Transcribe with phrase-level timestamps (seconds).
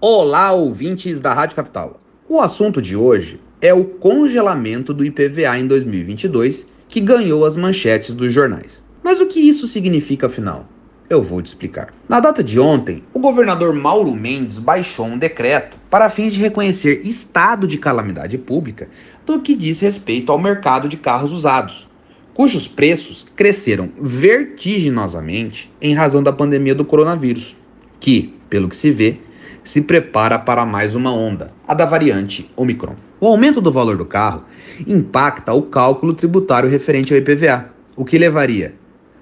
[0.00, 2.00] Olá, ouvintes da Rádio Capital.
[2.28, 8.14] O assunto de hoje é o congelamento do IPVA em 2022, que ganhou as manchetes
[8.14, 8.84] dos jornais.
[9.02, 10.68] Mas o que isso significa afinal?
[11.10, 11.92] Eu vou te explicar.
[12.08, 17.00] Na data de ontem, o governador Mauro Mendes baixou um decreto para fins de reconhecer
[17.04, 18.88] estado de calamidade pública
[19.26, 21.88] no que diz respeito ao mercado de carros usados,
[22.34, 27.56] cujos preços cresceram vertiginosamente em razão da pandemia do coronavírus,
[27.98, 29.18] que, pelo que se vê,
[29.62, 32.96] se prepara para mais uma onda, a da variante Omicron.
[33.20, 34.44] O aumento do valor do carro
[34.86, 38.74] impacta o cálculo tributário referente ao IPVA, o que levaria,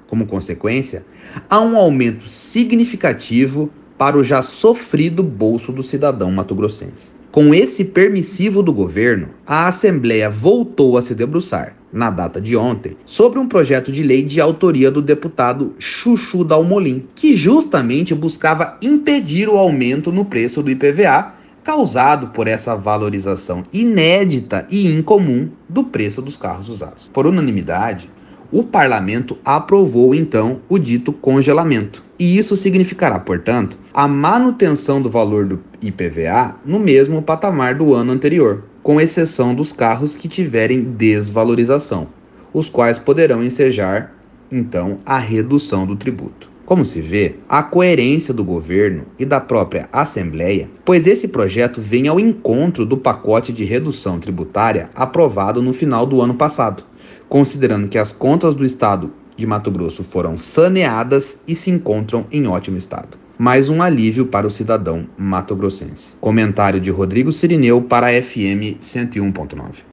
[0.07, 1.05] como consequência,
[1.49, 7.13] a um aumento significativo para o já sofrido bolso do cidadão mato-grossense.
[7.37, 12.97] Com esse permissivo do governo, a Assembleia voltou a se debruçar, na data de ontem,
[13.05, 19.51] sobre um projeto de lei de autoria do deputado Chuchu Dalmolin, que justamente buscava impedir
[19.51, 26.23] o aumento no preço do IPVA causado por essa valorização inédita e incomum do preço
[26.23, 27.10] dos carros usados.
[27.13, 28.10] Por unanimidade,
[28.51, 32.05] o parlamento aprovou então o dito congelamento.
[32.19, 38.13] E isso significará, portanto, a manutenção do valor do IPVA no mesmo patamar do ano
[38.13, 42.09] anterior, com exceção dos carros que tiverem desvalorização,
[42.55, 44.15] os quais poderão ensejar
[44.51, 46.49] então a redução do tributo.
[46.65, 52.09] Como se vê, a coerência do governo e da própria Assembleia, pois esse projeto vem
[52.09, 56.83] ao encontro do pacote de redução tributária aprovado no final do ano passado,
[57.29, 62.46] considerando que as contas do estado de Mato Grosso foram saneadas e se encontram em
[62.46, 63.18] ótimo estado.
[63.38, 66.15] Mais um alívio para o cidadão mato-grossense.
[66.19, 69.84] Comentário de Rodrigo Sirineu para a FM 101.9.